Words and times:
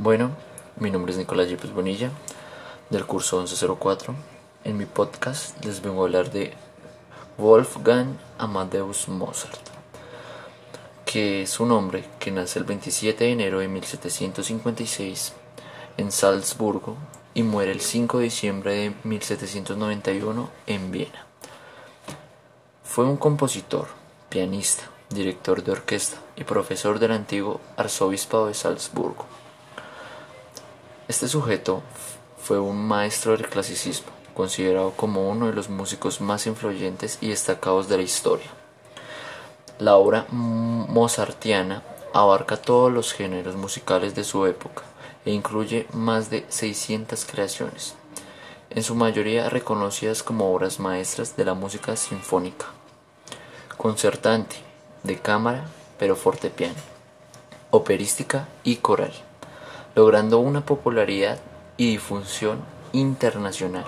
Bueno, 0.00 0.30
mi 0.76 0.92
nombre 0.92 1.10
es 1.10 1.18
Nicolás 1.18 1.48
Yepes 1.48 1.72
Bonilla, 1.72 2.12
del 2.88 3.04
curso 3.04 3.38
1104. 3.38 4.14
En 4.62 4.76
mi 4.76 4.86
podcast 4.86 5.64
les 5.64 5.82
vengo 5.82 6.02
a 6.02 6.04
hablar 6.06 6.30
de 6.30 6.52
Wolfgang 7.36 8.16
Amadeus 8.38 9.08
Mozart, 9.08 9.58
que 11.04 11.42
es 11.42 11.58
un 11.58 11.72
hombre 11.72 12.04
que 12.20 12.30
nace 12.30 12.60
el 12.60 12.64
27 12.64 13.24
de 13.24 13.32
enero 13.32 13.58
de 13.58 13.66
1756 13.66 15.32
en 15.96 16.12
Salzburgo 16.12 16.96
y 17.34 17.42
muere 17.42 17.72
el 17.72 17.80
5 17.80 18.18
de 18.18 18.24
diciembre 18.24 18.74
de 18.76 18.94
1791 19.02 20.48
en 20.68 20.92
Viena. 20.92 21.26
Fue 22.84 23.04
un 23.04 23.16
compositor, 23.16 23.88
pianista, 24.28 24.84
director 25.10 25.64
de 25.64 25.72
orquesta 25.72 26.18
y 26.36 26.44
profesor 26.44 27.00
del 27.00 27.10
antiguo 27.10 27.60
arzobispado 27.76 28.46
de 28.46 28.54
Salzburgo. 28.54 29.26
Este 31.08 31.26
sujeto 31.26 31.80
fue 32.36 32.60
un 32.60 32.86
maestro 32.86 33.34
del 33.34 33.48
clasicismo, 33.48 34.08
considerado 34.34 34.90
como 34.90 35.30
uno 35.30 35.46
de 35.46 35.54
los 35.54 35.70
músicos 35.70 36.20
más 36.20 36.46
influyentes 36.46 37.16
y 37.22 37.30
destacados 37.30 37.88
de 37.88 37.96
la 37.96 38.02
historia. 38.02 38.48
La 39.78 39.96
obra 39.96 40.26
mozartiana 40.30 41.82
abarca 42.12 42.58
todos 42.58 42.92
los 42.92 43.14
géneros 43.14 43.56
musicales 43.56 44.14
de 44.14 44.22
su 44.22 44.44
época 44.44 44.82
e 45.24 45.32
incluye 45.32 45.86
más 45.94 46.28
de 46.28 46.44
600 46.50 47.24
creaciones, 47.24 47.94
en 48.68 48.82
su 48.82 48.94
mayoría 48.94 49.48
reconocidas 49.48 50.22
como 50.22 50.52
obras 50.52 50.78
maestras 50.78 51.38
de 51.38 51.46
la 51.46 51.54
música 51.54 51.96
sinfónica, 51.96 52.66
concertante, 53.78 54.56
de 55.04 55.18
cámara, 55.18 55.64
pero 55.98 56.16
fortepiano, 56.16 56.76
operística 57.70 58.46
y 58.62 58.76
coral 58.76 59.27
logrando 59.94 60.38
una 60.38 60.64
popularidad 60.64 61.38
y 61.76 61.90
difusión 61.92 62.60
internacional. 62.92 63.84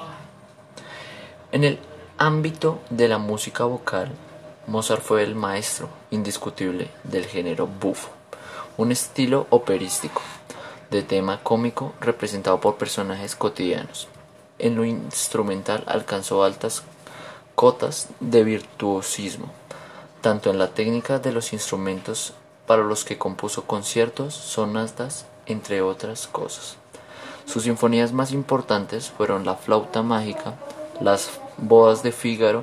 En 1.53 1.65
el 1.65 1.79
ámbito 2.19 2.81
de 2.91 3.09
la 3.09 3.19
música 3.19 3.65
vocal, 3.65 4.13
Mozart 4.67 5.03
fue 5.03 5.23
el 5.23 5.35
maestro 5.35 5.89
indiscutible 6.11 6.91
del 7.03 7.27
género 7.27 7.67
bufo, 7.67 8.11
un 8.77 8.93
estilo 8.93 9.47
operístico 9.51 10.23
de 10.91 11.03
tema 11.03 11.41
cómico 11.43 11.95
representado 12.01 12.61
por 12.61 12.77
personajes 12.77 13.35
cotidianos. 13.37 14.09
En 14.59 14.77
lo 14.77 14.85
instrumental 14.85 15.85
alcanzó 15.87 16.45
altas 16.45 16.83
cotas 17.55 18.09
de 18.21 18.45
virtuosismo, 18.45 19.51
tanto 20.21 20.51
en 20.51 20.59
la 20.59 20.69
técnica 20.69 21.19
de 21.19 21.33
los 21.33 21.53
instrumentos 21.53 22.35
para 22.67 22.83
los 22.83 23.05
que 23.05 23.19
compuso 23.19 23.65
conciertos, 23.65 24.35
sonatas 24.35 25.27
entre 25.51 25.83
otras 25.83 26.27
cosas. 26.27 26.77
Sus 27.45 27.65
sinfonías 27.65 28.13
más 28.13 28.33
importantes 28.33 29.11
fueron 29.11 29.45
La 29.45 29.57
flauta 29.57 30.03
mágica, 30.03 30.55
Las 31.01 31.41
bodas 31.57 32.03
de 32.03 32.13
Fígaro, 32.13 32.63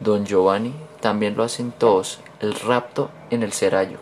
Don 0.00 0.24
Giovanni, 0.24 0.74
también 1.00 1.36
lo 1.36 1.42
hacen 1.42 1.72
todos, 1.72 2.20
El 2.40 2.54
rapto 2.54 3.10
en 3.30 3.42
el 3.42 3.52
Seraglio, 3.52 3.98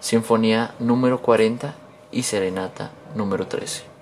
Sinfonía 0.00 0.74
número 0.78 1.22
40 1.22 1.74
y 2.12 2.24
Serenata 2.24 2.90
número 3.14 3.46
13. 3.46 3.93